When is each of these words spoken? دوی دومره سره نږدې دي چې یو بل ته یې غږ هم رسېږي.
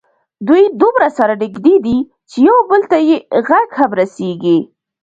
دوی 0.47 0.63
دومره 0.81 1.09
سره 1.17 1.33
نږدې 1.43 1.75
دي 1.85 1.97
چې 2.29 2.37
یو 2.47 2.57
بل 2.69 2.81
ته 2.91 2.97
یې 3.07 3.17
غږ 3.47 3.67
هم 3.79 3.91
رسېږي. 3.99 4.57